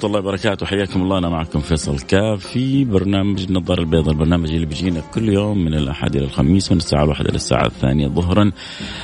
[0.00, 0.66] ورحمة الله وبركاته.
[0.66, 1.18] حياكم الله.
[1.18, 6.16] أنا معكم فيصل كاف في برنامج النظارة البيضاء البرنامج اللي بيجينا كل يوم من الأحد
[6.16, 8.52] إلى الخميس من الساعة الواحدة إلى الساعة الثانية ظهرا.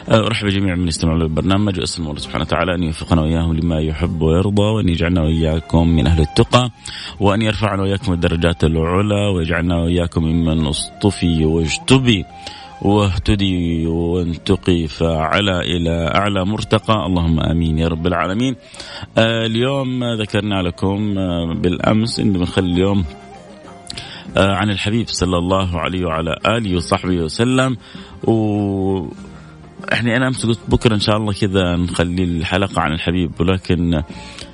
[0.08, 4.22] أه، أرحب بجميع من يستمعون للبرنامج وأسأل الله سبحانه وتعالى أن يوفقنا وإياهم لما يحب
[4.22, 6.70] ويرضى وأن يجعلنا وإياكم من أهل التقى
[7.20, 12.24] وأن يرفعنا وإياكم الدرجات العلى ويجعلنا وإياكم ممن اصطفي واجتبي.
[12.82, 17.06] واهتدي وانتقي فعلى إلى أعلى مرتقى.
[17.06, 18.56] اللهم آمين يا رب العالمين.
[19.18, 23.04] آه اليوم ذكرنا لكم آه بالأمس إنه بنخلي اليوم
[24.36, 27.76] آه عن الحبيب صلى الله عليه وعلى آله وصحبه وسلم.
[28.24, 29.06] و
[29.92, 34.02] يعني أنا أمس قلت بكرة إن شاء الله كذا نخلي الحلقة عن الحبيب ولكن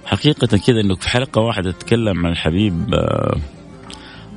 [0.06, 3.36] حقيقة كذا انك في حلقة واحدة تتكلم عن الحبيب آه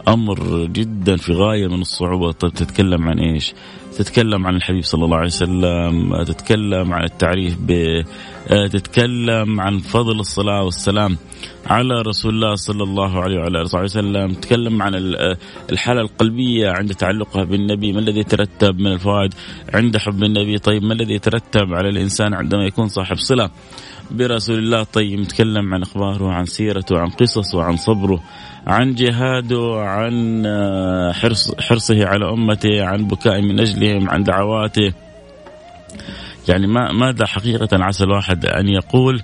[0.07, 2.31] أمر جدا في غاية من الصعوبة.
[2.31, 3.53] طيب تتكلم عن إيش؟
[3.97, 8.01] تتكلم عن الحبيب صلى الله عليه وسلم تتكلم عن التعريف ب
[8.47, 11.17] تتكلم عن فضل الصلاة والسلام
[11.65, 14.33] على رسول الله صلى الله عليه وعلى آله وسلم.
[14.33, 14.95] تتكلم عن
[15.71, 17.93] الحالة القلبية عند تعلقها بالنبي.
[17.93, 19.33] ما الذي يترتب من الفوائد
[19.73, 23.49] عند حب النبي؟ طيب ما الذي يترتب على الإنسان عندما يكون صاحب صلة؟
[24.11, 28.23] برسول الله طيب نتكلم عن أخباره عن سيرته عن قصصه عن صبره
[28.67, 34.93] عن جهاده عن آه، حرص حرصه على أمته عن بكاء من أجلهم عن دعواته.
[36.47, 39.21] يعني ما ماذا حقيقة عسى الواحد أن يقول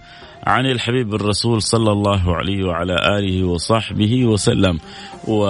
[0.48, 4.80] عن الحبيب الرسول صلى الله عليه وعلى آله وصحبه وسلم؟
[5.28, 5.46] و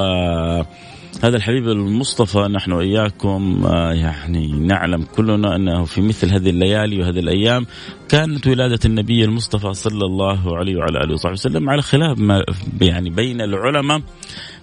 [1.24, 7.20] هذا الحبيب المصطفى نحن وإياكم آه، يعني نعلم كلنا أنه في مثل هذه الليالي وهذه
[7.20, 7.66] الأيام
[8.10, 12.46] كانت ولادة النبي المصطفى صلى الله عليه وعلى آله وصحبه وسلم على خلاف ما
[12.82, 14.02] يعني بين العلماء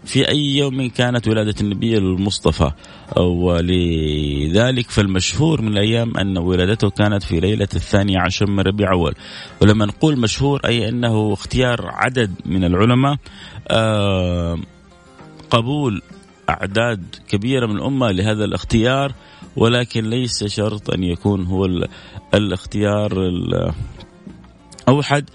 [0.04, 2.70] في أي يوم كانت ولادة النبي المصطفى.
[3.16, 9.14] ولذلك فالمشهور من الأيام أن ولادته كانت في ليلة الثاني عشر من ربيع اول
[9.62, 13.16] ولما نقول مشهور أي أنه اختيار عدد من العلماء
[13.68, 14.58] آه
[15.50, 16.02] قبول
[16.48, 19.12] أعداد كبيرة من الأمة لهذا الاختيار
[19.56, 21.66] ولكن ليس شرط أن يكون هو
[22.34, 23.26] الاختيار
[24.88, 25.30] الأوحد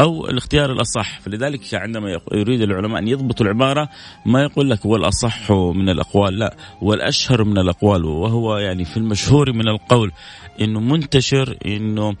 [0.00, 1.20] أو الاختيار الأصح.
[1.20, 3.88] فلذلك عندما يريد العلماء أن يضبطوا العبارة
[4.26, 8.96] ما يقول لك هو الأصح من الأقوال لا هو الأشهر من الأقوال وهو يعني في
[8.96, 10.12] المشهور من القول
[10.60, 12.16] أنه منتشر أنه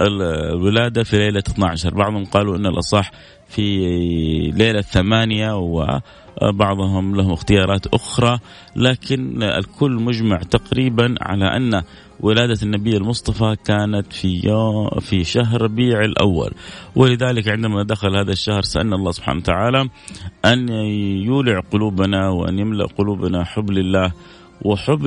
[0.00, 3.10] الولادة في ليلة 12 بعضهم قالوا أن الأصح
[3.48, 3.78] في
[4.54, 8.38] ليلة ثمانية وبعضهم له اختيارات أخرى
[8.76, 11.82] لكن الكل مجمع تقريبا على أن
[12.20, 16.50] ولادة النبي المصطفى كانت في يوم في شهر ربيع الأول.
[16.96, 19.88] ولذلك عندما دخل هذا الشهر سألنا الله سبحانه وتعالى
[20.44, 20.68] أن
[21.24, 24.12] يولع قلوبنا وأن يملأ قلوبنا حب لله
[24.62, 25.06] وحب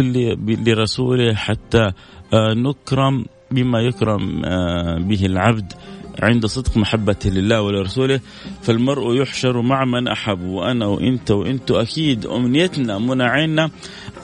[0.67, 1.91] لرسوله حتى
[2.33, 5.73] نكرم بما يكرم آه، به العبد
[6.19, 8.19] عند صدق محبته لله ولرسوله
[8.61, 12.25] فالمرء يحشر مع من أحب وأنا وإنت وإنت أكيد.
[12.25, 13.69] أمنيتنا منى عيننا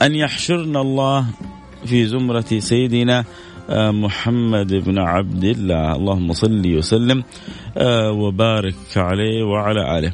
[0.01, 1.25] أن يحشرنا الله
[1.85, 3.25] في زمرة سيدنا
[3.69, 5.95] آه، محمد بن عبد الله.
[5.95, 7.23] اللهم صل وسلم
[7.77, 10.13] آه، وبارك عليه وعلى آله.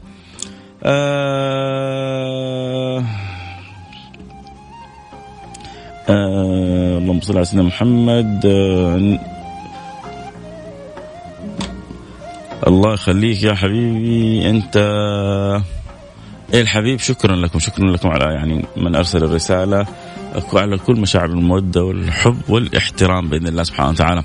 [0.84, 3.04] آه
[6.10, 9.20] اللهم صل على سيدنا محمد آه
[12.68, 14.78] الله يخليك يا حبيبي أنت
[16.54, 19.86] إيه الحبيب شكرا لكم شكرا لكم على يعني من أرسل الرسالة
[20.54, 24.24] على كل مشاعر المودة والحب والاحترام بإذن الله سبحانه وتعالى.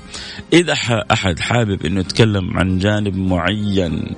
[0.53, 0.73] إذا
[1.11, 4.15] أحد حابب إنه يتكلم عن جانب معين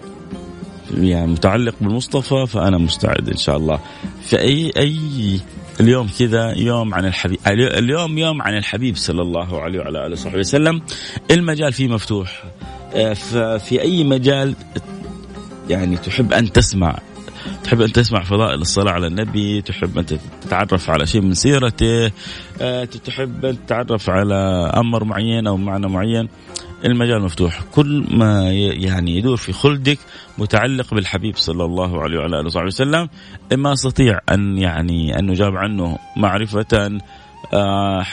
[0.97, 3.79] يعني متعلق بالمصطفى فأنا مستعد إن شاء الله.
[4.21, 5.39] في اي أي
[5.79, 10.39] اليوم كذا يوم عن الحبيب اليوم يوم عن الحبيب صلى الله عليه وعلى آله وصحبه
[10.39, 10.81] وسلم.
[11.31, 12.43] المجال فيه مفتوح.
[12.95, 13.13] آه،
[13.57, 14.55] في أي مجال
[15.69, 16.99] يعني تحب أن تسمع؟
[17.63, 20.05] تحب أن تسمع فضائل الصلاة على النبي؟ تحب أن
[20.41, 22.11] تتعرف على شيء من سيرته؟
[22.61, 24.35] آه، تحب أن تتعرف على
[24.75, 26.29] أمر معين أو معنى معين؟
[26.85, 29.99] المجال مفتوح كل ما يعني يدور في خلدك
[30.37, 33.09] متعلق بالحبيب صلى الله عليه وعلى آله وصحبه وسلم
[33.51, 36.99] ما أستطيع أن يعني أن نجاب عنه معرفة
[37.53, 38.03] آه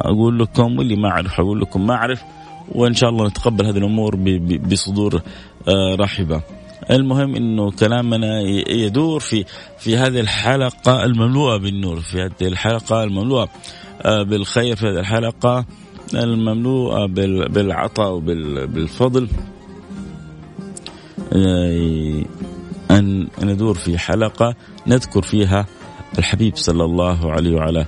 [0.00, 2.22] أقول لكم واللي ما أعرف أقول لكم ما أعرف
[2.72, 4.16] وإن شاء الله نتقبل هذه الأمور
[4.70, 5.22] بصدور
[5.68, 6.42] آه رحبة.
[6.90, 9.44] المهم إنه كلامنا يدور في
[9.78, 13.48] في هذه الحلقة المملوءة بالنور، في هذه الحلقة المملوءة
[14.02, 15.64] آه بالخير، في هذه الحلقة
[16.14, 17.06] المملوءة
[17.46, 19.28] بالعطاء وبالفضل
[21.32, 22.24] آه،
[22.90, 24.54] أن ندور في حلقة
[24.86, 25.66] نذكر فيها
[26.18, 27.86] الحبيب صلى الله عليه وعلى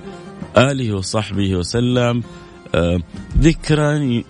[0.57, 2.23] آله وصحبه وسلم
[2.75, 2.99] آه،
[3.37, 4.23] ذكرى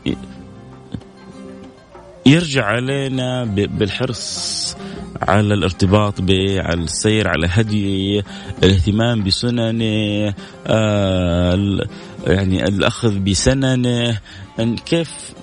[2.25, 4.75] يرجع علينا بالحرص
[5.21, 6.21] على الارتباط
[6.57, 8.23] على السير على هديه
[8.63, 10.33] الاهتمام بسننه
[10.67, 11.79] آه
[12.27, 14.19] يعني الأخذ بسننه
[14.59, 15.33] أن كيف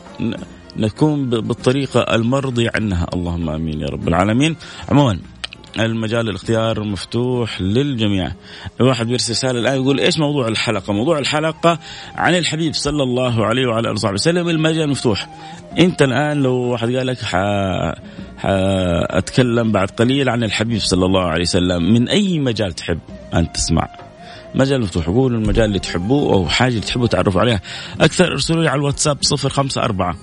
[0.76, 3.06] نكون بالطريقة المرضي عنها.
[3.14, 4.56] اللهم آمين يا رب العالمين.
[4.88, 5.18] عموما
[5.78, 8.32] المجال الاختيار مفتوح للجميع.
[8.80, 11.78] الواحد بيرسل رسالة الآن يقول إيش موضوع الحلقة؟ موضوع الحلقة
[12.14, 15.28] عن الحبيب صلى الله عليه وعلى آله وصحبه وسلم المجال مفتوح.
[15.78, 17.18] أنت الآن لو واحد قال لك
[19.10, 22.98] أتكلم بعد قليل عن الحبيب صلى الله عليه وسلم من أي مجال تحب
[23.34, 23.88] أن تسمع؟
[24.54, 27.60] مجال مفتوح قولوا المجال اللي تحبوه أو حاجة تحبوا تعرفوا عليها.
[28.00, 30.16] أكثر ارسلوا لي على الواتساب صفر خمسة أربعة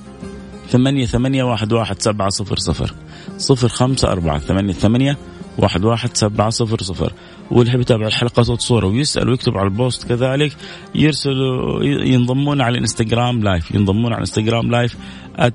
[0.69, 2.93] ثمانية ثمانية واحد واحد سبعة صفر صفر.
[3.37, 5.17] صفر خمسة أربعة ثمانية ثمانية
[5.57, 7.13] واحد واحد سبعة صفر صفر.
[7.51, 10.55] واللي يحب يتابع الحلقة صوت صورة ويسأل ويكتب على ال post كذلك
[10.95, 14.97] يرسلوا ينضمون على الإنستغرام live ينضمون على الإنستغرام live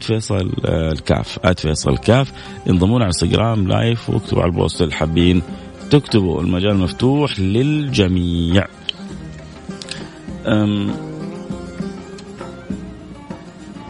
[0.00, 2.32] فيصل آه، الكاف فيصل الكاف.
[2.66, 5.42] ينضمون على الإنستغرام live واكتبوا على ال post اللي حابين
[5.90, 6.40] تكتبوا.
[6.40, 8.66] المجال مفتوح للجميع.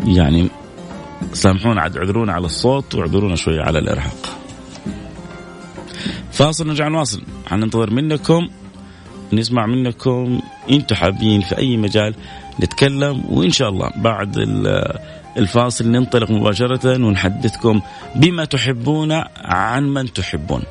[0.04, 0.48] يعني
[1.32, 4.41] سامحونا عاد اعذرونا على الصوت واعذرونا شوي على الإرهاق.
[6.32, 7.22] فاصل نرجع نواصل.
[7.46, 8.48] حننتظر منكم
[9.32, 10.40] نسمع منكم
[10.70, 12.14] أنتم حابين في أي مجال
[12.60, 14.36] نتكلم وإن شاء الله بعد
[15.36, 17.80] الفاصل ننطلق مباشرة ونحدثكم
[18.16, 20.62] بما تحبون عن من تحبون.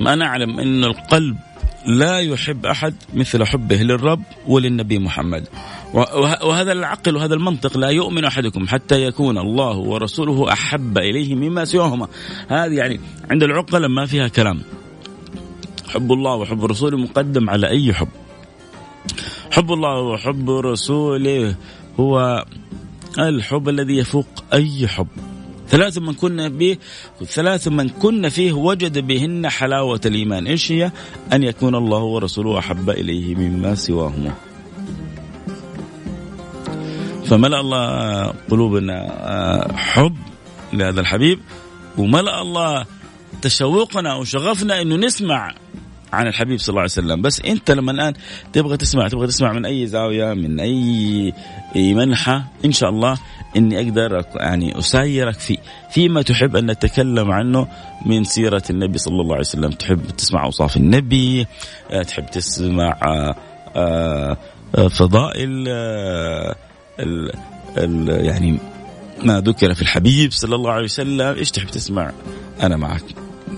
[0.00, 1.36] ما نعلم أن القلب
[1.86, 5.48] لا يحب أحد مثل حبه للرب وللنبي محمد.
[6.42, 12.08] وهذا العقل وهذا المنطق لا يؤمن أحدكم حتى يكون الله ورسوله أحب إليه مما سواهما.
[12.48, 13.00] هذه يعني
[13.30, 14.62] عند العقل ما فيها كلام.
[15.94, 18.08] حب الله وحب رسوله مقدم على أي حب.
[19.50, 21.54] حب الله وحب رسوله
[22.00, 22.44] هو
[23.18, 25.06] الحب الذي يفوق أي حب.
[25.68, 26.76] ثلاث من كنا به
[27.22, 30.46] ثلاث من كنا فيه وجد بهن حلاوة الإيمان.
[30.46, 30.92] إيش هي؟
[31.32, 34.34] أن يكون الله ورسوله أحب إليه مما سواهما.
[37.24, 38.98] فملأ الله قلوبنا
[39.74, 40.16] حب
[40.72, 41.38] لهذا الحبيب
[41.98, 42.86] وملأ الله
[43.42, 45.54] تشوقنا وشغفنا إنه نسمع
[46.14, 47.22] عن الحبيب صلى الله عليه وسلم.
[47.22, 48.14] بس انت لما الآن
[48.52, 51.32] تبغى تسمع تبغى تسمع من أي زاوية من أي
[51.76, 53.18] منحى إن شاء الله
[53.56, 55.58] إني أقدر يعني اسايرك في
[55.90, 57.68] فيما تحب أن نتكلم عنه
[58.06, 59.70] من سيرة النبي صلى الله عليه وسلم.
[59.70, 61.46] تحب تسمع أوصاف النبي
[61.90, 63.34] آه، تحب تسمع آه،
[63.76, 65.68] آه، فضائل
[67.00, 67.32] ال
[67.78, 68.58] ال يعني
[69.24, 71.36] ما ذكر في الحبيب صلى الله عليه وسلم.
[71.36, 72.12] إيش تحب تسمع؟
[72.62, 73.04] أنا معك.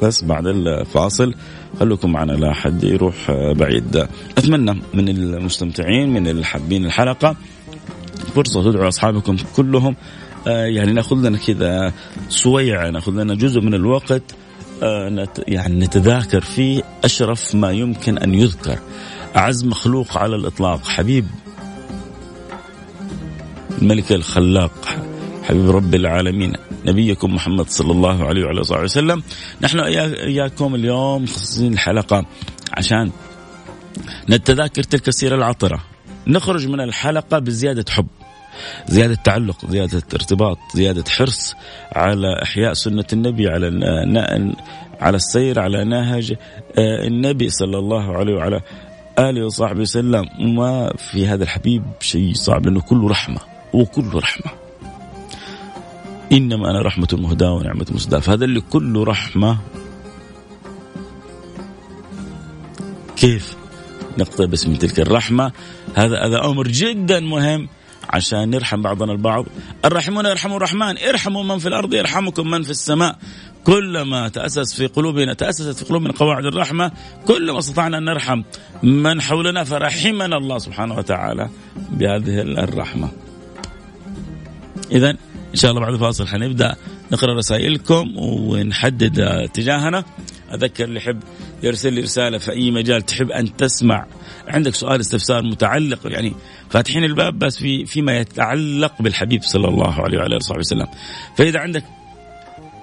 [0.02, 1.34] بس بعد الفاصل
[1.80, 4.06] خلوكم معنا لا حد يروح بعيد.
[4.38, 7.36] أتمنى من المستمتعين من الحابين الحلقة
[8.34, 9.96] فرصة تدعوا أصحابكم كلهم.
[10.46, 11.92] آه، يعني نأخذ لنا كذا
[12.28, 14.22] سويع نأخذ لنا جزء من الوقت
[14.82, 18.78] آه، يعني نتذاكر فيه أشرف ما يمكن أن يذكر.
[19.36, 21.26] أعز مخلوق على الإطلاق حبيب
[23.82, 24.88] الملك الخلاق
[25.42, 26.52] حبيب رب العالمين.
[26.86, 29.22] نبيكم محمد صلى الله عليه وعلى آله وسلم.
[29.62, 32.26] نحن إياكم اليوم مخصصين الحلقة
[32.72, 33.10] عشان
[34.30, 35.80] نتذاكر تلك السيرة العطرة.
[36.26, 38.06] نخرج من الحلقة بزيادة حب
[38.88, 41.54] زيادة تعلق زيادة ارتباط زيادة حرص
[41.92, 43.66] على إحياء سنة النبي على
[45.00, 46.34] على السير على نهج
[46.78, 48.60] آه، النبي صلى الله عليه وعلى
[49.18, 50.24] آله وصحبه وسلم.
[50.38, 53.40] ما في هذا الحبيب شيء صعب لأنه كله رحمة
[53.72, 54.65] وكله رحمة.
[56.32, 59.58] إنما أنا رحمة مهداة ونعمة مسداة فهذا اللي كله رحمة.
[63.16, 63.56] كيف
[64.18, 65.52] نقتبس من تلك الرحمة؟
[65.94, 67.68] هذا هذا أمر جدا مهم
[68.10, 69.46] عشان نرحم بعضنا البعض.
[69.84, 73.18] الراحمون يرحموا الرحمن ارحموا من في الأرض يرحمكم من في السماء.
[73.64, 76.92] كلما تأسس في قلوبنا تأسست في قلوبنا قواعد الرحمة
[77.26, 78.42] كلما استطعنا أن نرحم
[78.82, 81.48] من حولنا فرحمنا الله سبحانه وتعالى
[81.90, 83.08] بهذه الرحمة.
[84.92, 85.16] إذا
[85.50, 86.76] إن شاء الله بعد الفاصل حنبدأ
[87.12, 90.04] نقرأ رسائلكم ونحدد اتجاهنا.
[90.54, 91.20] أذكر اللي يحب
[91.62, 94.06] يرسل لي رسالة في أي مجال تحب أن تسمع.
[94.48, 96.32] عندك سؤال استفسار متعلق يعني
[96.70, 100.86] فاتحين الباب بس في فيما يتعلق بالحبيب صلى الله عليه وعلى آله وسلم.
[101.36, 101.84] فإذا عندك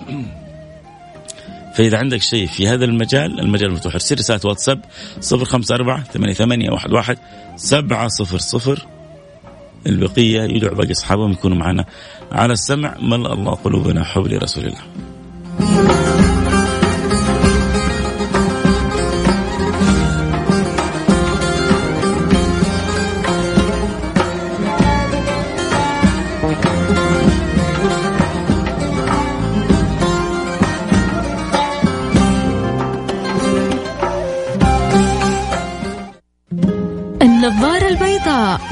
[1.76, 3.94] فإذا عندك شيء في هذا المجال المجال مفتوح.
[3.94, 4.82] ارسل رسالة واتساب
[5.32, 7.18] 054 88 11
[7.56, 8.93] 700
[9.88, 11.86] البقية يدعو باقي أصحابهم يكونوا معنا
[12.32, 12.96] على السمع.
[13.02, 16.23] ملأ الله قلوبنا حول رسول الله.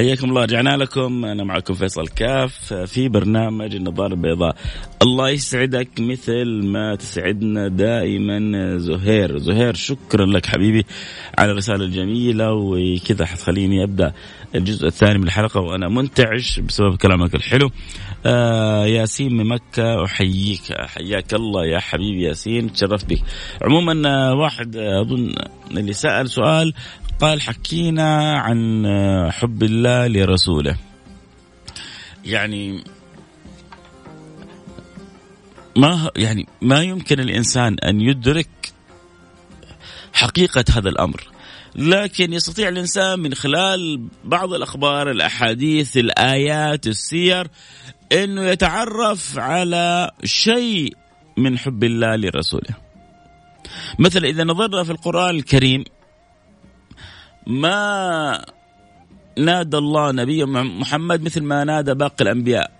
[0.00, 1.24] حياكم الله رجعنا لكم.
[1.24, 4.56] أنا معكم فيصل كاف في برنامج النظارة البيضاء.
[5.02, 9.38] الله يسعدك مثل ما تسعدنا دائما زهير.
[9.38, 10.86] زهير شكرا لك حبيبي
[11.38, 14.12] على الرسالة الجميلة وكذا حتخليني أبدأ
[14.54, 17.70] الجزء الثاني من الحلقة وأنا منتعش بسبب كلامك الحلو.
[18.26, 20.60] آه ياسين من مكة أحييك.
[20.72, 23.22] حياك الله يا حبيبي ياسين تشرفت بك.
[23.62, 25.32] عموما آه، واحد آه، أظن
[25.70, 26.74] اللي سأل سؤال
[27.20, 28.86] قال حكينا عن
[29.32, 30.76] حب الله لرسوله.
[32.24, 32.84] يعني
[35.76, 38.72] ما يعني ما يمكن الإنسان أن يدرك
[40.12, 41.28] حقيقة هذا الأمر.
[41.76, 47.48] لكن يستطيع الإنسان من خلال بعض الأخبار الأحاديث الآيات السير
[48.12, 50.96] إنه يتعرف على شيء
[51.36, 52.74] من حب الله لرسوله.
[53.98, 55.84] مثلا إذا نظرنا في القرآن الكريم
[57.50, 58.44] ما
[59.38, 62.70] نادى الله نبي محمد مثل ما نادى باقي الأنبياء.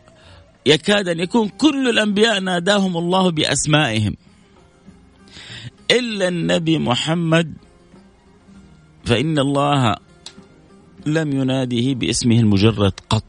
[0.67, 4.17] يكاد أن يكون كل الأنبياء ناداهم الله بأسمائهم.
[5.91, 7.55] إلا النبي محمد
[9.05, 9.97] فإن الله
[11.07, 13.25] لم يناديه باسمه المجرد قط.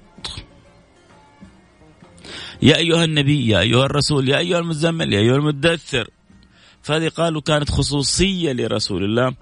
[2.61, 6.09] يا أيها النبي يا أيها الرسول يا أيها المزمل يا أيها المدثر.
[6.81, 9.33] فهذه قالوا كانت خصوصية لرسول الله.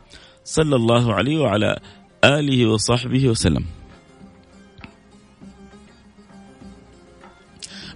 [0.50, 1.80] صلى الله عليه وعلى
[2.24, 3.66] آله وصحبه وسلم.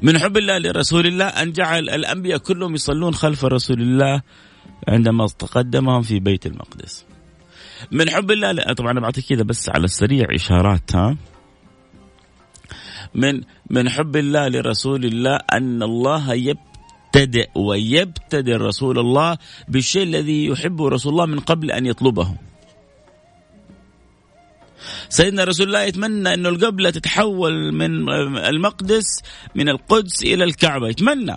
[0.01, 4.21] من حب الله لرسول الله أن جعل الأنبياء كلهم يصلون خلف رسول الله
[4.87, 7.05] عندما تقدمهم في بيت المقدس.
[7.91, 11.17] من حب الله طبعا أنا بعطيك كذا بس على السريع إشارات ها.
[13.15, 16.33] من من حب الله لرسول الله أن الله
[17.15, 22.35] يبتدئ ويبتدئ رسول الله بالشيء الذي يحبه رسول الله من قبل أن يطلبه.
[25.09, 29.21] سيدنا رسول الله يتمنى انه القبلة تتحول من المقدس
[29.55, 30.87] من القدس إلى الكعبة.
[30.87, 31.35] يتمنى.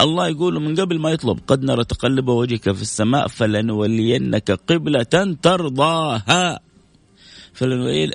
[0.00, 6.60] الله يقول من قبل ما يطلب قد نرى تقلب وجهك في السماء فلنولينك قبلة ترضاها.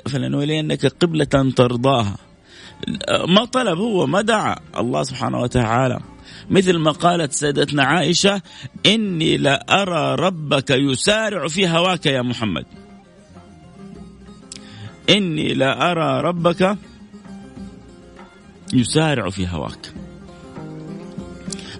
[0.08, 2.16] فلنولينك قبلة ترضاها.
[3.28, 4.56] ما طلب هو ما دعا.
[4.78, 6.00] الله سبحانه وتعالى
[6.50, 8.42] مثل ما قالت سيدتنا عائشة
[8.86, 12.64] إني لأرى ربك يسارع في هواك يا محمد.
[15.10, 16.78] إني لا أرى ربك
[18.72, 19.92] يسارع في هواك.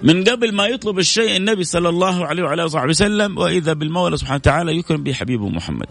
[0.02, 4.36] من قبل ما يطلب الشيء النبي صلى الله عليه وعلى اله وسلم وإذا بالمولى سبحانه
[4.36, 5.86] وتعالى يكرم به حبيبه محمد.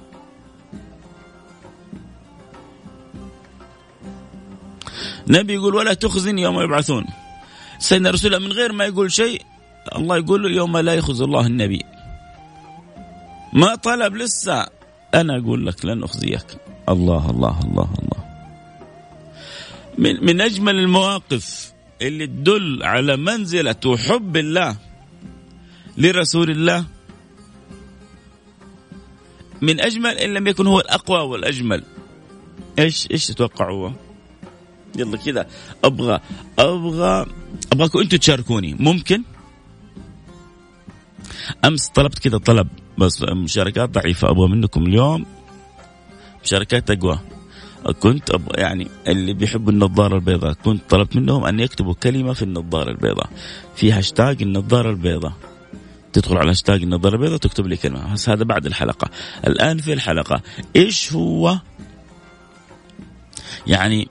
[5.28, 7.06] نبي يقول ولا تخزني يوم يبعثون.
[7.80, 9.42] سيدنا رسول الله من غير ما يقول شيء
[9.96, 11.82] الله يقول له يوم لا يخز الله النبي.
[13.54, 14.68] ما طلب لسه
[15.14, 16.46] أنا أقول لك لن أخزيك.
[16.90, 18.22] الله الله الله الله
[19.98, 24.76] من, من أجمل المواقف اللي تدل على منزلة وحب الله
[25.98, 26.86] لرسول الله
[29.62, 31.84] من أجمل إن لم يكن هو الأقوى والأجمل
[32.80, 33.92] إيش إيش تتوقعوا
[34.96, 35.48] يلا كذا.
[35.84, 36.20] أبغى
[36.60, 37.26] أبغى
[37.72, 38.74] أبغاكم أنتم تشاركوني.
[38.74, 39.24] ممكن؟
[41.66, 42.68] أمس طلبت كذا طلب
[42.98, 45.26] بس مشاركات ضعيفة أبغى منكم اليوم.
[46.44, 47.20] مشاركات تقوى
[48.00, 52.92] كنت أب يعني اللي بيحبوا النظارة البيضاء كنت طلبت منهم أن يكتبوا كلمة في النظارة
[52.92, 53.30] البيضاء.
[53.76, 55.34] في هاشتاج النظارة البيضاء.
[56.14, 58.14] تدخل على هاشتاج النظارة البيضاء وتكتب لي كلمة.
[58.14, 59.10] بس هذا بعد الحلقة.
[59.48, 60.42] الآن في الحلقة.
[60.76, 61.58] إيش هو؟
[63.68, 64.08] يعني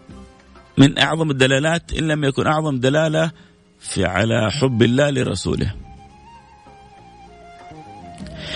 [0.81, 3.31] من أعظم الدلالات إن لم يكن أعظم دلالة
[3.81, 5.75] في على حب الله لرسوله.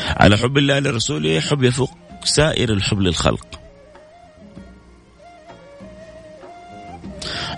[0.09, 1.91] على حب الله لرسوله حب يفوق
[2.25, 3.61] سائر الحب للخلق.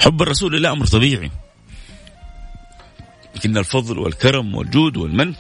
[0.01, 1.31] حب الرسول لا أمر طبيعي.
[3.37, 5.35] لكن الفضل والكرم والجود والمن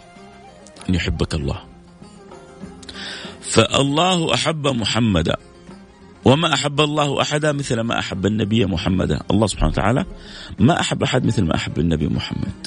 [0.89, 1.65] أن يحبك الله.
[3.41, 5.37] فالله أحب محمدا.
[6.27, 10.05] وما أحب الله أحدا مثل ما أحب النبي محمدا الله سبحانه وتعالى
[10.59, 12.67] ما أحب أحد مثل ما أحب النبي محمد.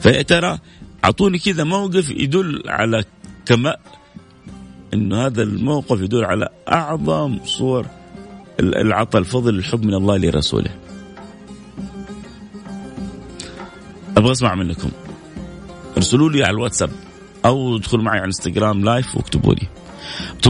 [0.00, 0.58] فيا ترى
[1.04, 3.04] أعطوني كذا موقف يدل على
[3.46, 3.76] كما
[4.94, 7.86] إنه هذا الموقف يدل على أعظم صور
[8.60, 10.70] العطاء الفضل الحب من الله لرسوله.
[14.16, 14.90] أبغى أسمع منكم.
[15.96, 16.90] ارسلوا لي على الواتساب
[17.44, 19.75] أو ادخلوا معي على الإنستغرام لايف واكتبوا لي.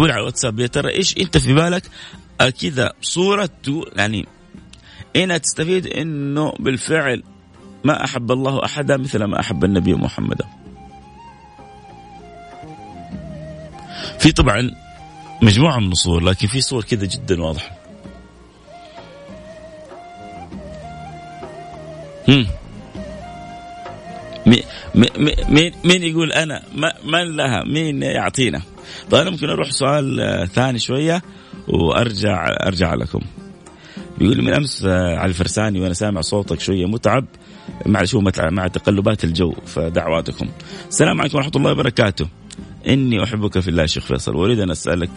[0.07, 1.83] لي على الواتساب يا ترى إيش أنت في بالك؟
[2.63, 3.51] كذا صورة
[3.97, 4.27] يعني
[5.17, 7.23] هنا تستفيد إنه بالفعل
[7.85, 10.45] ما أحب الله أحدا مثل ما أحب النبي محمدا
[14.19, 14.71] في طبعا
[15.43, 17.77] مجموعة من الصور لكن في صور كذا جدا واضحة.
[22.29, 22.47] هم.
[24.47, 26.63] مين مين يقول أنا؟
[27.05, 28.63] من لها؟ مين يعطينا؟
[29.11, 31.23] طيب أنا ممكن أروح سؤال آه، ثاني شوية
[31.69, 33.21] وأرجع أرجع لكم.
[34.19, 37.25] بيقول من أمس آه، على الفرساني وأنا سامع صوتك شوية متعب
[37.87, 40.49] معلش هو مع تقلبات الجو فدعواتكم.
[40.89, 42.29] السلام عليكم ورحمة الله وبركاته.
[42.89, 45.11] إني أحبك في الله شيخ فيصل وأريد أن أسألك.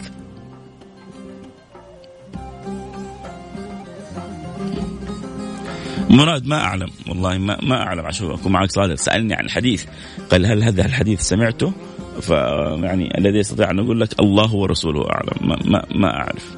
[6.10, 8.94] مراد ما أعلم والله ما ما أعلم عشان أكون معك صادق.
[8.94, 9.84] سألني عن الحديث
[10.30, 11.72] قال هل هذا الحديث سمعته؟
[12.20, 16.56] فيعني الذي يستطيع أن أقول لك الله ورسوله أعلم ما, ما, ما أعرف.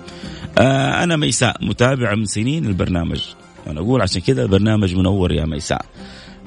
[0.59, 3.21] آه أنا ميساء متابع من سنين البرنامج
[3.67, 5.85] أنا أقول عشان كذا البرنامج منور يا ميساء.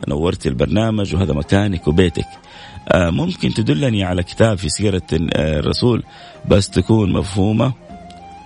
[0.07, 2.25] نورت البرنامج وهذا مكانك وبيتك.
[2.89, 5.01] آه ممكن تدلني على كتاب في سيرة
[5.33, 6.03] آه، الرسول
[6.49, 7.73] بس تكون مفهومة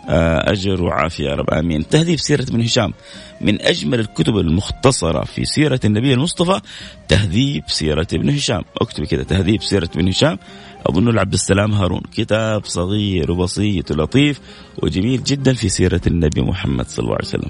[0.09, 1.87] آه، أجر وعافية يا رب آمين.
[1.87, 2.93] تهذيب سيرة ابن هشام
[3.41, 6.61] من أجمل الكتب المختصرة في سيرة النبي المصطفى
[7.07, 8.61] تهذيب سيرة ابن هشام.
[8.81, 10.37] اكتب كده تهذيب سيرة ابن هشام.
[10.87, 14.39] أظن لعبد السلام هارون كتاب صغير وبسيط ولطيف
[14.83, 17.49] وجميل جدا في سيرة النبي محمد صلى الله عليه وسلم.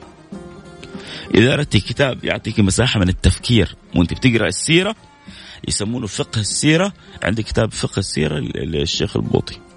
[1.35, 4.95] إذا أردت كتاب يعطيك مساحة من التفكير وأنت بتقرأ السيرة
[5.67, 6.93] يسمونه فقه السيرة.
[7.23, 9.68] عندك كتاب فقه السيرة للشيخ البوطي.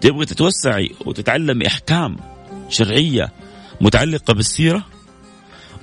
[0.00, 2.16] تبغي تتوسعي وتتعلمي أحكام
[2.68, 3.32] شرعية
[3.80, 4.86] متعلقة بالسيرة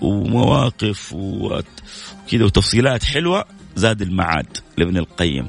[0.02, 5.48] ومواقف وكذا وتفصيلات حلوة زاد المعاد لابن القيم.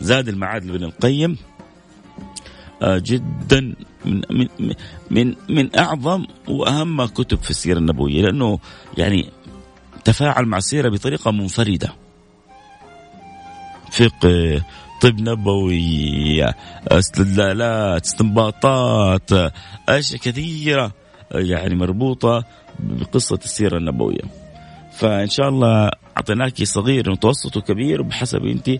[0.00, 1.36] زاد المعاد لابن القيم
[2.82, 4.74] آه، جدا من من
[5.10, 8.58] من من أعظم وأهم كتب في السيرة النبوية لأنه
[8.98, 9.30] يعني
[10.04, 11.94] تفاعل مع السيرة بطريقة منفردة.
[13.92, 14.62] فقه
[15.00, 16.44] طب نبوي
[16.88, 19.30] استدلالات استنباطات
[19.88, 20.92] أشياء كثيرة
[21.32, 22.44] يعني مربوطة
[22.80, 24.22] بقصة السيرة النبوية.
[24.92, 28.70] فإن شاء الله أعطيناك صغير متوسط وكبير بحسب أنت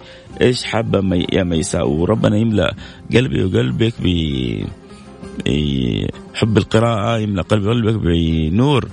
[0.40, 1.88] إيش حابة مي يا ميساء.
[1.88, 2.74] وربنا يملأ
[3.14, 4.06] قلبي وقلبك ب
[6.34, 8.88] حب القراءة يملأ قلبي وقلبك بنور.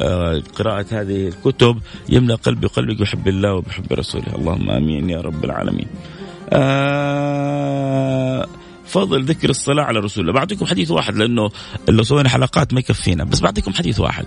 [0.00, 4.34] آه، قراءة هذه الكتب يملأ قلبي وقلبك بحب الله وبحب رسوله.
[4.34, 5.86] اللهم آمين يا رب العالمين.
[6.52, 8.46] آه
[8.86, 10.32] فضل ذكر الصلاة على رسول الله.
[10.40, 11.50] بعطيكم حديث واحد لأنه
[11.88, 13.24] لو سوينا حلقات ما يكفينا.
[13.24, 14.26] بس بعطيكم حديث واحد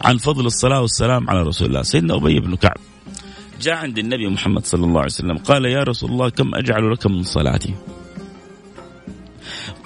[0.00, 1.82] عن فضل الصلاة والسلام على رسول الله.
[1.82, 2.76] سيدنا أبي بن كعب
[3.60, 7.06] جاء عند النبي محمد صلى الله عليه وسلم قال يا رسول الله كم أجعل لك
[7.06, 7.74] من صلاتي؟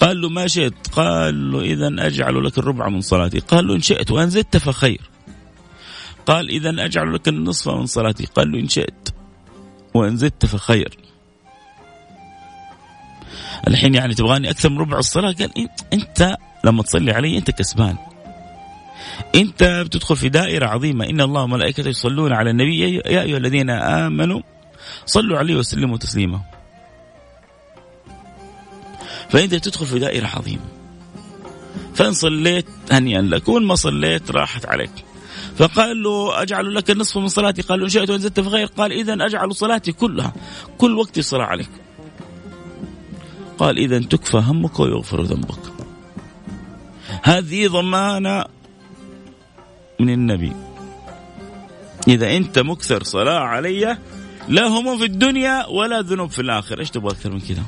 [0.00, 0.74] قال له ما شئت.
[0.92, 3.38] قال له إذا أجعل لك الربع من صلاتي.
[3.38, 4.10] قال له إن شئت.
[4.10, 5.00] وإن زدت فخير.
[6.26, 8.26] قال إذا أجعل لك النصف من صلاتي.
[8.26, 9.08] قال له إن شئت.
[9.94, 10.96] وإن زدت فخير.
[13.68, 17.96] الحين يعني تبغاني أكثر من ربع الصلاة؟ قال أنت لما تصلي علي أنت كسبان.
[19.34, 21.04] أنت بتدخل في دائرة عظيمة.
[21.10, 22.94] إن الله وملائكته يصلون على النبي.
[22.94, 24.40] يا ايها الذين آمنوا
[25.06, 26.40] صلوا عليه وسلموا تسليما.
[29.28, 30.62] فإنت تدخل في دائرة عظيمة.
[31.94, 34.92] فإن صليت هنيئا لك وإن ما صليت راحت عليك.
[35.56, 39.14] فقال له أجعل لك النصف من صلاتي؟ قال ان شئت وأنزلت في غير قال اذا
[39.26, 40.32] أجعل صلاتي كلها.
[40.78, 41.70] كل وقتي صلاة عليك.
[43.58, 45.72] قال إذا تكفى همك ويغفر ذنبك.
[47.22, 48.44] هذه ضمانة
[50.00, 50.52] من النبي.
[52.08, 53.96] إذا أنت مكثر صلاة علي
[54.48, 57.62] لا هموم في الدنيا ولا ذنوب في الآخر إيش تبغى أكثر من كذا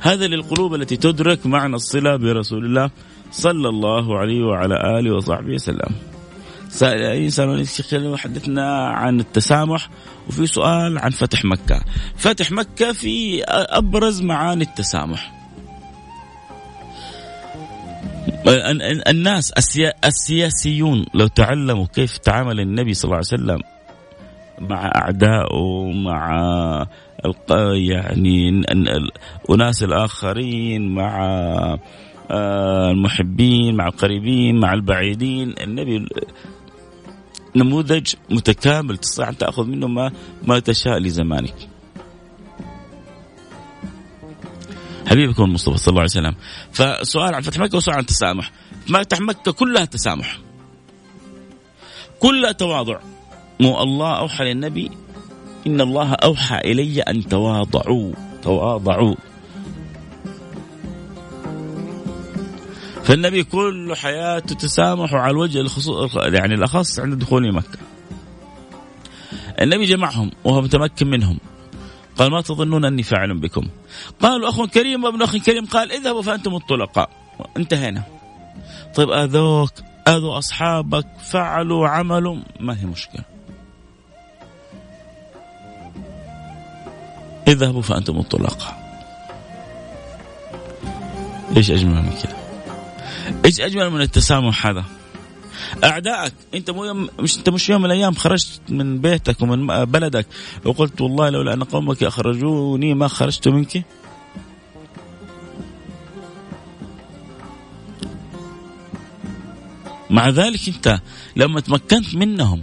[0.00, 2.90] هذا للقلوب التي تدرك معنى الصلة برسول الله
[3.30, 6.11] صلى الله عليه وعلى آله وصحبه وسلم.
[6.72, 7.60] سأل أي سؤال
[8.16, 9.88] حدثنا عن التسامح
[10.28, 11.80] وفي سؤال عن فتح مكة.
[12.16, 15.32] فتح مكة في أبرز معاني التسامح.
[19.08, 19.52] الناس
[20.04, 23.58] السياسيون لو تعلموا كيف تعامل النبي صلى الله عليه وسلم
[24.58, 26.86] مع أعدائه مع
[27.74, 28.62] يعني
[29.50, 31.18] أناس الآخرين مع
[32.30, 36.06] آه، المحبين مع القريبين مع البعيدين النبي
[37.56, 40.12] نموذج متكامل تستطيع أن تأخذ منه ما
[40.42, 41.54] ما تشاء لزمانك.
[45.06, 46.34] حبيبكم المصطفى صلى الله عليه وسلم.
[46.72, 48.52] فسؤال عن فتح مكة وسؤال عن التسامح.
[48.86, 50.38] فتح مكة كلها تسامح.
[52.20, 53.00] كلها تواضع.
[53.60, 54.90] مو الله أوحى للنبي
[55.66, 58.12] إن الله أوحى إلي أن تواضعوا.
[58.42, 59.14] تواضعوا.
[63.04, 67.78] فالنبي كل حياته تسامح على الوجه الخصوص يعني الأخص عند دخول مكة.
[69.60, 71.38] النبي جمعهم وهو متمكن منهم.
[72.18, 73.68] قال ما تظنون أني فاعل بكم.
[74.20, 77.10] قالوا أخ كريم وابن أخ كريم قال اذهبوا فأنتم الطلقاء.
[77.56, 78.02] انتهينا.
[78.94, 79.72] طيب أذوك
[80.08, 83.24] أذوا أصحابك فعلوا عملوا ما هي مشكلة.
[87.48, 88.82] اذهبوا فأنتم الطلقاء.
[91.56, 92.41] إيش أجمل من كذا
[93.44, 94.84] إيش أجمل من التسامح هذا؟
[95.84, 100.26] أعدائك أنت مو يوم مش أنت مش يوم من الأيام خرجت من بيتك ومن بلدك
[100.64, 103.84] وقلت والله لولا أن قومك أخرجوني ما خرجت منك؟
[110.10, 111.00] مع ذلك أنت
[111.36, 112.62] لما تمكنت منهم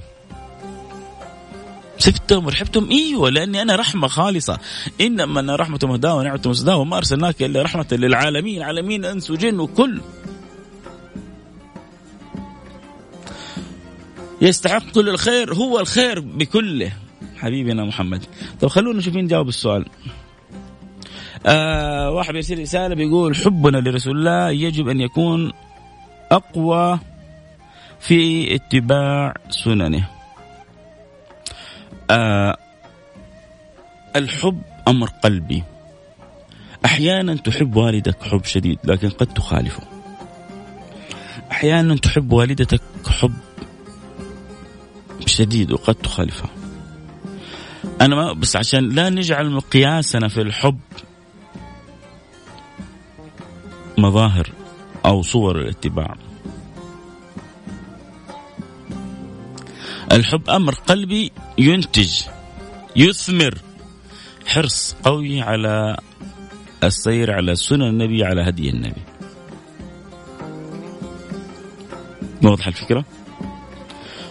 [1.97, 4.57] سبتهم ورحبتهم إيوه لأني أنا رحمة خالصة.
[5.01, 10.01] إنما أنا رحمة مهداة ونعمة مسداه وما أرسلناك إلا رحمة للعالمين عالمين أنس وجن وكل.
[14.41, 16.91] يستحق كل الخير هو الخير بكله.
[17.37, 18.25] حبيبنا محمد.
[18.61, 19.85] طب خلونا نشوف مين جاوب السؤال.
[21.45, 25.51] آه واحد يرسل رسالة بيقول حبنا لرسول الله يجب أن يكون
[26.31, 26.99] أقوى
[27.99, 30.07] في اتباع سننه.
[32.11, 32.57] آه
[34.15, 35.63] الحب أمر قلبي.
[36.85, 39.83] أحيانا تحب والدك حب شديد لكن قد تخالفه.
[41.51, 43.33] أحيانا تحب والدتك حب
[45.39, 46.49] شديد وقد تخالفه.
[48.01, 50.79] أنا ما بس عشان لا نجعل مقياسنا في الحب
[53.97, 54.51] مظاهر
[55.05, 56.15] أو صور الاتباع.
[60.11, 62.21] الحب أمر قلبي ينتج
[62.95, 63.57] يثمر
[64.45, 65.97] حرص قوي على
[66.83, 69.01] السير على سنن النبي على هدي النبي.
[72.43, 73.05] واضح الفكرة؟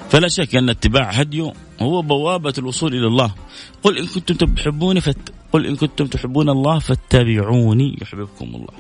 [0.09, 3.35] فلا شك أن اتباع هديه هو بوابة الوصول إلى الله.
[3.83, 5.33] قل إن كنتم تحبوني فت...
[5.53, 8.75] قل إن كنتم تحبون الله فاتبعوني يحببكم الله.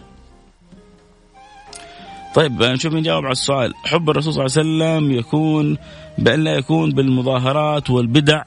[2.34, 3.74] طيب نشوف مين جاوب على السؤال.
[3.84, 5.76] حب الرسول صلى الله عليه وسلم يكون
[6.18, 8.42] بأن لا يكون بالمظاهرات والبدع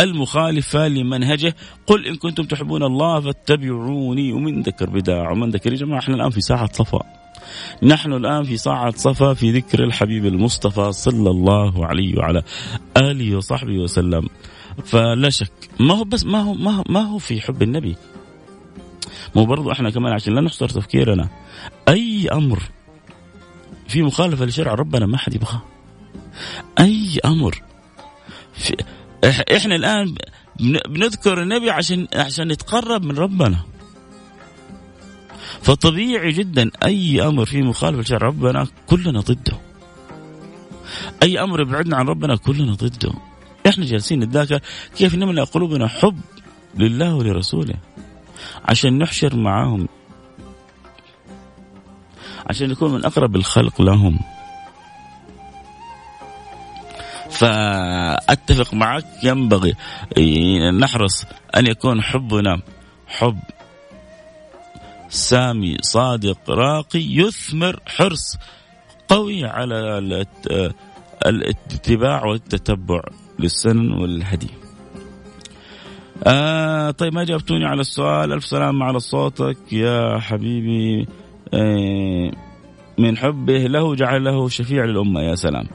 [0.00, 1.54] المخالفة لمنهجه.
[1.86, 4.32] قل إن كنتم تحبون الله فاتبعوني.
[4.32, 7.17] ومن ذكر بدع ومن ذكر يا جماعة إحنا الآن في ساعة صفا
[7.82, 12.42] نحن الآن في ساعة صفا في ذكر الحبيب المصطفى صلى الله عليه وعلى
[12.96, 14.28] آله وصحبه وسلم.
[14.84, 17.96] فلا شك ما هو بس ما هو ما هو, ما هو في حب النبي؟
[19.34, 21.28] مو برضو إحنا كمان عشان لا نحصر تفكيرنا.
[21.88, 22.62] أي أمر
[23.88, 25.62] في مخالفة لشرع ربنا ما حد يبغاه.
[26.80, 27.62] أي أمر
[28.52, 28.76] في
[29.56, 30.14] إحنا الآن
[30.88, 33.58] بنذكر النبي عشان عشان نتقرب من ربنا.
[35.62, 39.58] فطبيعي جدا أي أمر فيه مخالفة لشرع ربنا كلنا ضده.
[41.22, 43.12] أي أمر يبعدنا عن ربنا كلنا ضده.
[43.66, 44.60] إحنا جالسين نتذاكر
[44.96, 46.20] كيف نملأ قلوبنا حب
[46.74, 47.74] لله ولرسوله.
[48.64, 49.88] عشان نحشر معاهم.
[52.46, 54.18] عشان نكون من أقرب الخلق لهم.
[57.30, 59.74] فأتفق معك ينبغي
[60.80, 61.24] نحرص
[61.56, 62.62] أن يكون حبنا
[63.06, 63.38] حب.
[65.08, 68.36] سامي صادق راقي يثمر حرص
[69.08, 69.98] قوي على
[71.26, 73.00] الاتباع والتتبع
[73.38, 74.50] للسنن والهدي.
[76.26, 78.32] آه طيب ما جاوبتوني على السؤال.
[78.32, 81.06] ألف سلام على صوتك يا حبيبي.
[81.54, 82.30] آه
[82.98, 85.66] من حبه له جعل له شفيع للأمة يا سلام.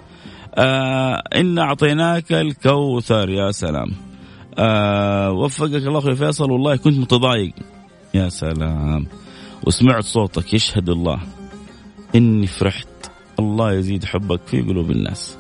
[0.56, 3.92] آه إن أعطيناك الكوثر يا سلام.
[4.58, 7.54] آه وفقك الله أخوي فيصل والله كنت متضايق.
[8.14, 9.08] يا سلام.
[9.66, 11.20] وسمعت صوتك يشهد الله.
[12.16, 12.88] إني فرحت.
[13.40, 15.38] الله يزيد حبك في قلوب الناس.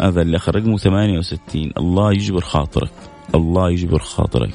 [0.00, 2.92] هذا اللي أخر رقمه 68 الله يجبر خاطرك.
[3.34, 4.54] الله يجبر خاطرك.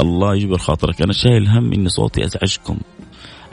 [0.00, 1.02] الله يجبر خاطرك.
[1.02, 2.78] أنا شايل هم إن صوتي أزعجكم.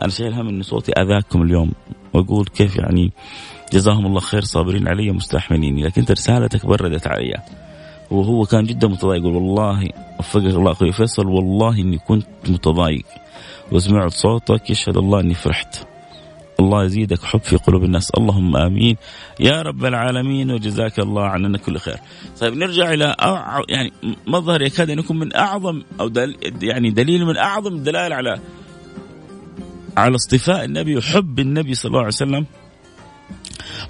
[0.02, 1.72] أنا شايل هم إن صوتي أذاكم اليوم.
[2.14, 3.12] وأقول كيف يعني
[3.74, 7.38] جزاهم الله خير صابرين علي مستحملين لكن رسالتك بردت علي.
[8.12, 9.22] وهو كان جدا متضايق.
[9.22, 13.06] يقول والله وفقك الله أخوي فيصل والله إني كنت متضايق.
[13.72, 15.88] وسمعت صوتك يشهد الله إني فرحت.
[16.60, 18.12] الله يزيدك حب في قلوب الناس.
[18.18, 18.98] اللهم آمين.
[19.40, 21.98] يا رب العالمين وجزاك الله عننا كل خير.
[22.40, 23.16] طيب نرجع إلى.
[23.70, 23.94] يعني
[24.28, 26.36] مظهر يكاد أن يكون من أعظم أو دل...
[26.62, 28.40] يعني دليل من أعظم الدلائل على
[29.98, 32.46] على اصطفاء النبي وحب النبي صلى الله عليه وسلم.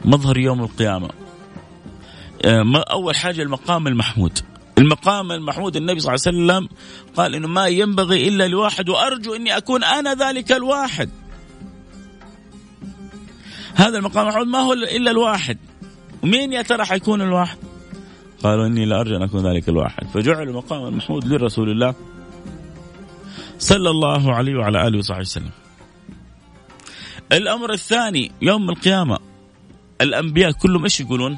[0.06, 1.10] مظهر يوم القيامة.
[2.46, 4.40] آه، أول حاجة المقام المحمود.
[4.82, 6.78] المقام المحمود النبي صلى الله عليه وسلم
[7.16, 11.10] قال إنه ما ينبغي إلا لواحد وأرجو إني أكون أنا ذلك الواحد.
[13.76, 15.58] هذا المقام المحمود ما هو إلا الواحد.
[16.24, 17.58] ومين يا ترى حيكون الواحد؟
[18.44, 20.08] قالوا إني لا أرجو أن أكون ذلك الواحد.
[20.08, 21.96] فجعل المقام المحمود لرسول الله
[23.60, 25.52] صلى الله عليه وعلى آله وصحبه وسلم.
[27.32, 29.18] الأمر الثاني يوم القيامة
[30.02, 31.38] الأنبياء كلهم إيش يقولون؟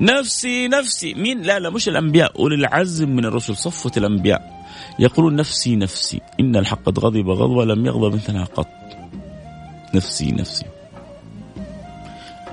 [0.00, 1.14] نفسي نفسي.
[1.14, 2.38] مين؟ لا لا مش الأنبياء.
[2.38, 4.66] أولي العزم من الرسل صفوة الأنبياء.
[4.98, 6.20] يقولون نفسي نفسي.
[6.40, 8.68] إن الحق قد غضب غضبه لم يغضب مثلها قط.
[9.94, 10.66] نفسي نفسي.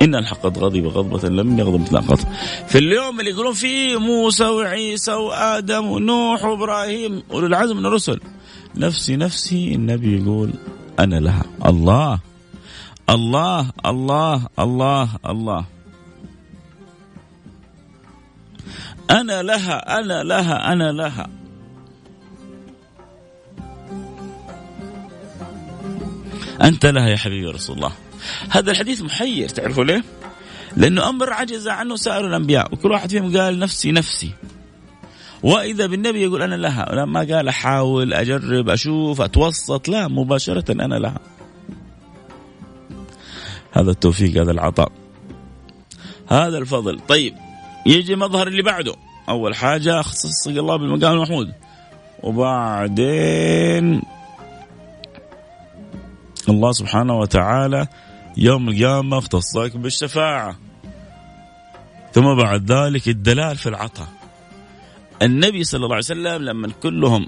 [0.01, 2.19] إن الحق قد غضب غضبة لم يغضب مثلها قط.
[2.67, 8.19] في اليوم اللي يقولون فيه موسى وعيسى وآدم ونوح وإبراهيم أولي العزم من الرسل.
[8.75, 9.75] نفسي نفسي.
[9.75, 10.53] النبي يقول
[10.99, 11.43] أنا لها.
[11.65, 12.19] الله
[13.09, 15.74] الله الله الله الله.
[19.11, 21.29] أنا لها أنا لها أنا لها.
[26.61, 27.91] أنت لها يا حبيبي رسول الله.
[28.49, 30.03] هذا الحديث محير تعرفوا ليه؟
[30.77, 34.31] لأنه أمر عجز عنه سائر الأنبياء وكل واحد فيهم قال نفسي نفسي.
[35.43, 41.19] وإذا بالنبي يقول أنا لها ما قال أحاول أجرب أشوف أتوسط لا مباشرة أنا لها.
[43.71, 44.91] هذا التوفيق هذا العطاء.
[46.27, 46.99] هذا الفضل.
[46.99, 47.44] طيب
[47.85, 48.95] يجي مظهر اللي بعده.
[49.29, 51.53] أول حاجة خصصك الله بالمقام المحمود.
[52.23, 54.01] وبعدين
[56.49, 57.87] الله سبحانه وتعالى
[58.37, 60.55] يوم القيامة اختصك بالشفاعة.
[62.13, 64.07] ثم بعد ذلك الدلال في العطاء.
[65.21, 67.27] النبي صلى الله عليه وسلم لما كلهم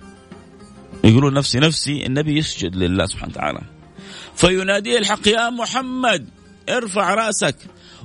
[1.04, 3.62] يقولون نفسي نفسي النبي يسجد لله سبحانه وتعالى.
[4.36, 6.30] فيناديه الحق يا محمد.
[6.70, 7.56] ارفع رأسك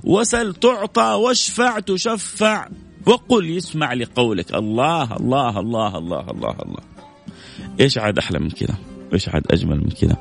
[0.05, 2.69] وسل تعطى واشفع تشفع
[3.07, 4.55] وقل يسمع لقولك.
[4.55, 6.83] الله الله الله الله الله الله.
[7.81, 8.75] إيش عاد أحلى من كذا
[9.13, 10.17] إيش عاد أجمل من كذا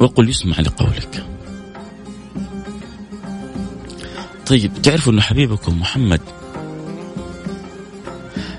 [0.00, 1.26] وقل يسمع لقولك.
[4.46, 6.20] طيب تعرفوا أن حبيبكم محمد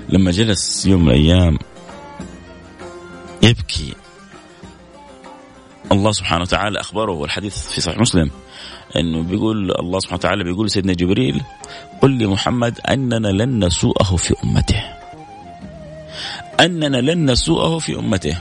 [0.08, 1.58] لما جلس يوم من الأيام
[3.42, 3.94] يبكي
[5.92, 8.30] الله سبحانه وتعالى أخبره والحديث في صحيح مسلم
[8.96, 11.42] أنه بيقول الله سبحانه وتعالى بيقول لسيدنا جبريل
[12.02, 14.82] قل لمحمد أننا لن نسوءه في أمته.
[16.60, 18.36] أننا لن نسوءه في أمته.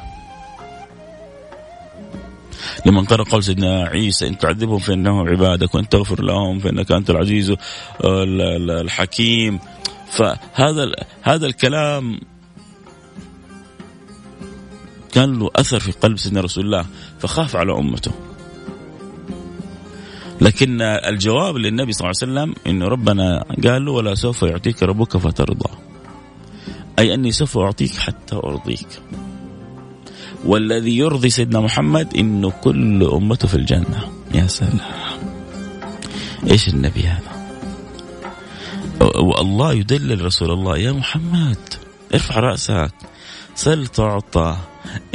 [2.85, 7.55] لما قرأ قول سيدنا عيسى إن تعذبهم فإنهم عبادك وإن تغفر لهم فإنك أنت العزيز
[8.03, 9.59] الحكيم.
[10.11, 12.19] فهذا هذا الكلام
[15.11, 16.85] كان له أثر في قلب سيدنا رسول الله.
[17.19, 18.11] فخاف على أمته.
[20.41, 25.17] لكن الجواب للنبي صلى الله عليه وسلم انه ربنا قال له ولا سوف يعطيك ربك
[25.17, 25.69] فترضى.
[26.99, 28.87] أي أني سوف أعطيك حتى أرضيك.
[30.45, 34.11] والذي يرضي سيدنا محمد إنه كل أمته في الجنة.
[34.33, 34.79] يا سلام.
[36.51, 37.39] إيش النبي هذا؟
[39.19, 40.77] والله يدلل رسول الله.
[40.77, 41.73] يا محمد
[42.13, 42.93] ارفع رأسك.
[43.55, 44.57] سل تعطى.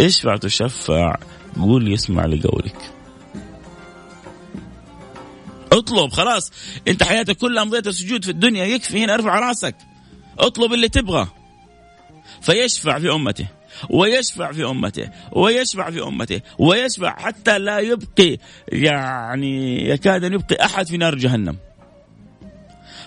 [0.00, 1.16] اشفع تشفع.
[1.60, 2.94] قول يسمع لقولك.
[5.72, 6.52] اطلب خلاص.
[6.88, 9.74] انت حياتك كلها امضيتها سجود في الدنيا يكفي هنا ارفع راسك.
[10.38, 11.28] اطلب اللي تبغى.
[12.40, 13.46] فيشفع في أمته
[13.90, 18.38] ويشفع في أمته ويشفع في أمته ويشفع حتى لا يبقي
[18.68, 21.56] يعني يكاد أن يبقي أحد في نار جهنم.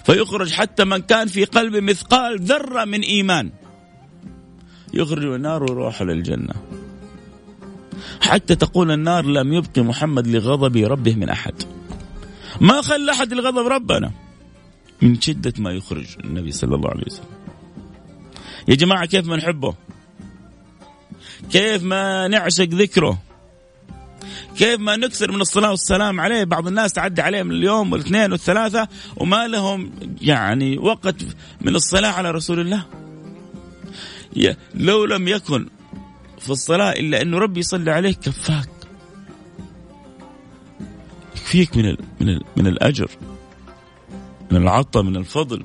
[0.04, 3.52] فيخرج حتى من كان في قلبه مثقال ذرة من إيمان.
[4.94, 6.54] يخرج من النار ويروح للجنة.
[8.22, 11.54] حتى تقول النار لم يبقي محمد لغضب ربه من أحد.
[12.62, 14.12] ما خلى أحد لغضب ربنا
[15.02, 17.26] من شدة ما يخرج النبي صلى الله عليه وسلم.
[18.68, 19.76] يا جماعة كيف ما نحبه
[21.52, 23.18] كيف ما نعشق ذكره؟
[24.58, 29.48] كيف ما نكثر من الصلاة والسلام عليه؟ بعض الناس تعدي عليهم اليوم والاثنين والثلاثة وما
[29.48, 31.16] لهم يعني وقت
[31.62, 32.86] من الصلاة على رسول الله.
[34.76, 35.68] لو لم يكن
[36.40, 38.70] في الصلاة إلا أنه ربي يصلي عليك كفاك.
[41.36, 43.12] يكفيك من ال من ال من الأجر
[44.52, 45.64] من العطاء من الفضل.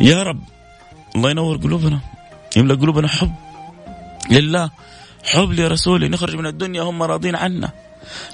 [0.00, 0.40] يا رب
[1.16, 2.00] الله ينور قلوبنا
[2.56, 3.34] يملأ قلوبنا حب
[4.30, 4.70] لله
[5.24, 6.08] حب لرسوله.
[6.08, 7.72] نخرج من الدنيا هم راضين عنا.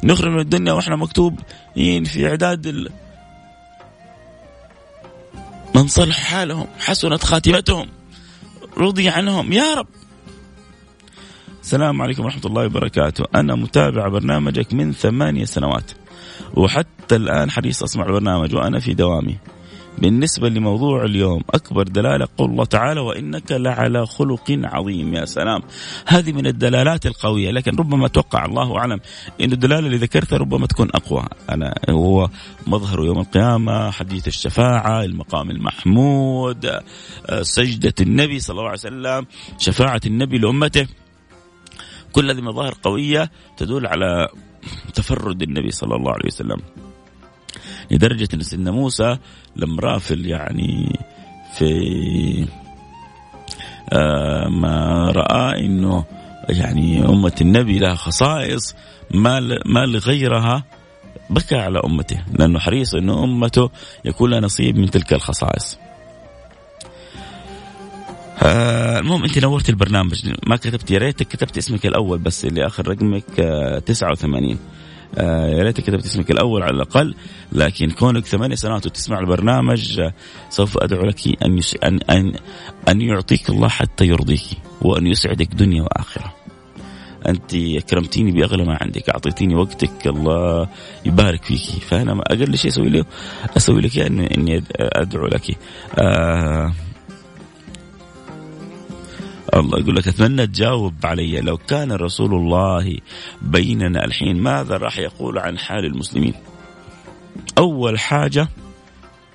[0.05, 2.90] نخرج من الدنيا وإحنا مكتوبين في إعداد ال...
[5.75, 7.88] من صلح حالهم حسنت خاتمتهم.
[8.79, 9.53] رضي عنهم.
[9.53, 9.87] يا رب.
[11.62, 13.25] السلام عليكم ورحمة الله وبركاته.
[13.35, 15.91] أنا متابع برنامجك من ثمانية سنوات.
[16.55, 19.39] وحتى الآن حريص أسمع البرنامج وأنا في دوامي.
[19.99, 25.15] بالنسبة لموضوع اليوم أكبر دلالة قول الله تعالى وإنك لعلى خلق عظيم.
[25.15, 25.63] يا سلام!
[26.07, 29.01] هذه من الدلالات القوية لكن ربما توقع الله أعلم
[29.41, 31.25] أن الدلالة اللي ذكرتها ربما تكون أقوى.
[31.51, 32.29] أنا هو
[32.67, 36.71] مظهر يوم القيامة حديث الشفاعة المقام المحمود
[37.43, 39.27] سجدة النبي صلى الله عليه وسلم
[39.59, 40.87] شفاعة النبي لأمته.
[42.13, 44.29] كل هذه مظاهر قوية تدل على
[44.95, 46.61] تفرد النبي صلى الله عليه وسلم.
[47.91, 49.19] لدرجة أن سيدنا موسى
[49.57, 50.99] لما رافل يعني
[51.55, 52.47] في
[53.93, 56.05] آه ما رأى أنه
[56.49, 58.75] يعني أمة النبي لها خصائص
[59.11, 60.65] ما ما لغيرها
[61.31, 63.71] بكى على أمته لأنه حريص أنه أمته
[64.05, 65.79] يكون لها نصيب من تلك الخصائص.
[68.43, 70.33] آه المهم أنت نورت البرنامج.
[70.47, 74.57] ما كتبت يا ريتك كتبت اسمك الأول بس اللي آخر رقمك آه 89 آه
[75.19, 77.14] يا ريتك كتبت اسمك الأول على الأقل
[77.53, 80.12] لكن كونك ثمانية سنوات وتسمع البرنامج آه
[80.51, 81.77] سوف أدعو لك أن يش...
[81.85, 82.33] أن أن
[82.88, 84.45] أن يعطيك الله حتى يرضيك
[84.83, 86.35] وأن يسعدك دنيا وآخرة.
[87.29, 90.69] أنت أكرمتيني بأغلى ما عندك، أعطيتيني وقتك الله
[91.05, 93.05] يبارك فيك، فأنا أقل شيء أسوي له
[93.57, 95.59] أسوي لك أني اني أدعو لك.
[95.99, 96.73] آه
[99.55, 102.99] الله يقول لك أتمنى تجاوب علي لو كان رسول الله
[103.43, 106.35] بيننا الحين ماذا راح يقول عن حال المسلمين؟
[107.59, 108.49] أول حاجة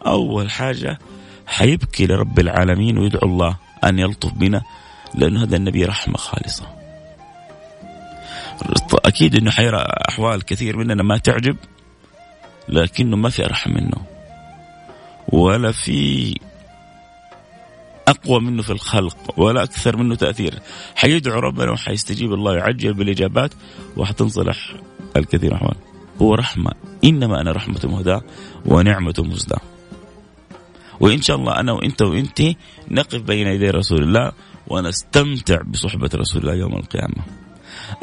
[0.06, 1.00] أول حاجة
[1.48, 4.62] حيبكي لرب العالمين ويدعو الله أن يلطف بنا
[5.16, 6.68] لأنه هذا النبي رحمة خالصة.
[8.94, 11.56] أكيد إنه حيرى أحوال كثير مننا ما تعجب
[12.70, 13.98] لكنه ما في أرحم منه.
[15.28, 16.36] ولا في
[18.12, 20.60] أقوى منه في الخلق ولا أكثر منه تأثير.
[20.96, 23.54] حيدعو ربنا وحيستجيب الله يعجل بالإجابات
[23.98, 24.76] وحتنصلح
[25.18, 25.76] الكثير احوال
[26.22, 26.72] هو رحمة.
[27.04, 28.22] إنما أنا رحمة مهداة
[28.66, 29.62] ونعمة مزداة.
[31.00, 32.42] وإن شاء الله أنا وإنت وإنت
[32.92, 34.32] نقف بين يدي رسول الله
[34.68, 37.24] ونستمتع بصحبة رسول الله يوم القيامة.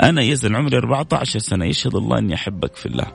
[0.02, 1.64] أنا يزن عمري 14 سنة.
[1.64, 3.06] يشهد الله أني أحبك في الله.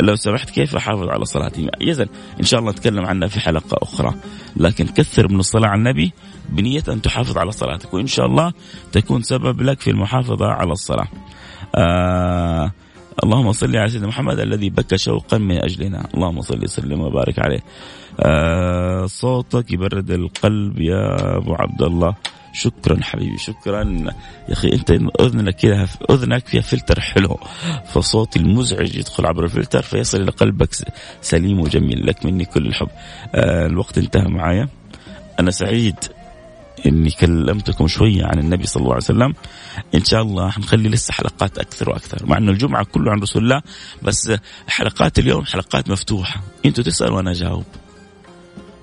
[0.00, 2.06] لو سمحت كيف أحافظ على صلاتي؟ يزن
[2.40, 4.14] إن شاء الله نتكلم عنها في حلقة أخرى.
[4.56, 6.12] لكن كثر من الصلاة على النبي
[6.48, 8.52] بنية أن تحافظ على صلاتك وإن شاء الله
[8.92, 11.08] تكون سبب لك في المحافظة على الصلاة.
[11.74, 12.72] آه
[13.24, 16.08] اللهم صل على سيدنا محمد الذي بكى شوقا من أجلنا.
[16.14, 17.60] اللهم صل وسلم وبارك عليه.
[18.20, 22.14] آه صوتك يبرد القلب يا أبو عبد الله.
[22.54, 23.82] شكرا حبيبي شكرا.
[24.48, 24.90] يا أخي أنت
[25.20, 27.38] أذنك كذا أذنك فيها فلتر حلو
[27.92, 30.68] فصوتي المزعج يدخل عبر الفلتر فيصل إلى قلبك
[31.22, 32.88] سليم وجميل لك مني كل الحب.
[33.34, 34.68] آه الوقت انتهى معايا.
[35.40, 35.96] أنا سعيد
[36.86, 39.34] إني كلمتكم شوية عن النبي صلى الله عليه وسلم.
[39.94, 43.62] إن شاء الله حنخلي لسه حلقات أكثر وأكثر مع إنه الجمعة كله عن رسول الله
[44.02, 44.32] بس
[44.68, 46.40] حلقات اليوم حلقات مفتوحة.
[46.66, 47.64] أنتوا تسألوا وأنا أجاوب.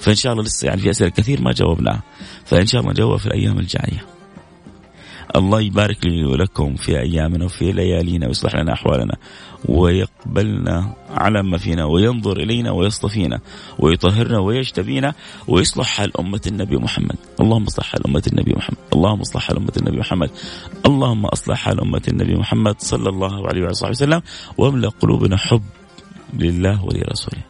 [0.01, 2.03] فإن شاء الله لسه يعني في أسئلة كثير ما جاوبناها.
[2.45, 4.05] فإن شاء الله نجاوبها في الأيام الجاية.
[5.35, 9.15] الله يبارك لي ولكم في أيامنا وفي ليالينا ويصلح لنا أحوالنا
[9.65, 13.39] ويقبلنا على ما فينا وينظر إلينا ويصطفينا
[13.79, 15.13] ويطهرنا ويجتبينا
[15.47, 19.73] ويصلح حال امه النبي محمد، اللهم اصلح حال امه النبي محمد، اللهم اصلح حال امه
[19.77, 20.29] النبي محمد،
[20.85, 24.21] اللهم اصلح حال امه النبي محمد صلى الله عليه وعلى صحبه وسلم
[24.57, 25.63] واملأ قلوبنا حب
[26.33, 27.43] لله ولرسوله.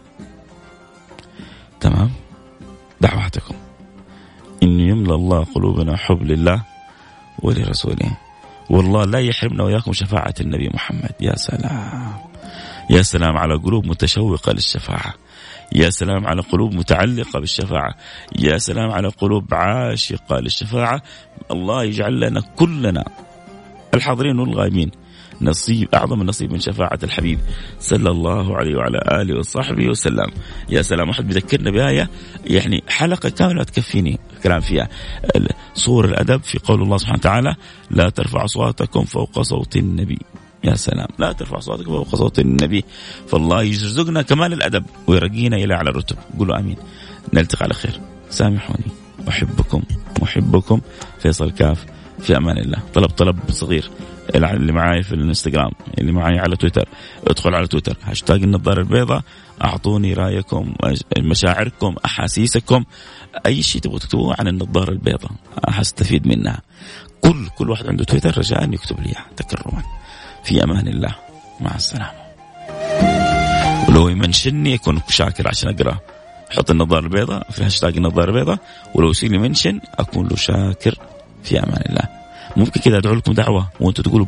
[1.79, 2.11] تمام؟
[3.01, 3.55] دعواتكم.
[4.63, 6.63] إن يملى الله قلوبنا حب لله
[7.39, 8.17] ولرسوله.
[8.69, 11.11] والله لا يحرمنا وإياكم شفاعة النبي محمد.
[11.21, 12.13] يا سلام.
[12.89, 15.13] يا سلام على قلوب متشوقة للشفاعة.
[15.75, 17.95] يا سلام على قلوب متعلقة بالشفاعة.
[18.39, 21.01] يا سلام على قلوب عاشقة للشفاعة.
[21.51, 23.05] الله يجعل لنا كلنا
[23.93, 24.91] الحاضرين والغائبين.
[25.41, 27.39] نصيب أعظم نصيب من شفاعة الحبيب
[27.79, 30.31] صلى الله عليه وعلى آله وصحبه وسلم.
[30.69, 32.09] يا سلام واحد بيذكرنا بآية
[32.45, 34.89] يعني حلقة كاملة تكفيني كلام فيها.
[35.73, 37.55] صور الأدب في قول الله سبحانه وتعالى
[37.91, 40.19] لا ترفع أصواتكم فوق صوت النبي.
[40.63, 42.85] يا سلام لا ترفع صوتك فوق صوت النبي.
[43.27, 46.15] فالله يرزقنا كمال الأدب ويرقينا إلى أعلى الرتب.
[46.39, 46.77] قولوا آمين.
[47.33, 47.99] نلتقي على خير.
[48.29, 48.85] سامحوني.
[49.29, 49.83] أحبكم
[50.21, 50.81] محبكم
[51.19, 51.85] فيصل كاف
[52.19, 52.77] في أمان الله.
[52.93, 53.89] طلب طلب صغير.
[54.35, 56.89] اللي معاي في الإنستغرام اللي معاي على تويتر.
[57.27, 57.97] ادخل على تويتر.
[58.03, 59.21] هاشتاج النظاره البيضاء.
[59.63, 60.73] أعطوني رأيكم
[61.17, 62.83] مشاعركم أحاسيسكم.
[63.45, 65.31] أي شيء تبغوا تكتبوه عن النظاره البيضاء
[65.69, 66.61] حستفيد منها.
[67.21, 69.83] كل كل واحد عنده تويتر رجاء يكتب لي تكرما
[70.43, 71.15] في أمان الله.
[71.61, 72.21] مع السلامة.
[73.89, 75.99] ولو ي mention ني اكون شاكر عشان اقراه
[76.51, 78.57] حط النظاره البيضاء في هاشتاج النظاره البيضاء.
[78.95, 80.95] ولو يصير لي mention أكون له شاكر.
[81.43, 82.20] في أمان الله.
[82.55, 84.25] ممكن كذا أدعو لكم دعوة وأنتم تقولوا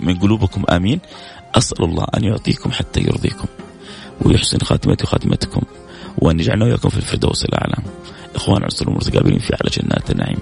[0.00, 1.00] من قلوبكم آمين.
[1.54, 3.46] أسأل الله أن يعطيكم حتى يرضيكم
[4.22, 5.62] ويحسن خاتمتي وخاتمتكم
[6.18, 7.76] وأن يجعلنا وياكم في الفردوس الأعلى.
[8.34, 10.38] إخوان عسر المتقابلين في أعلى جنات النعيم.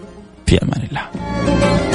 [0.46, 1.91] في أمان الله.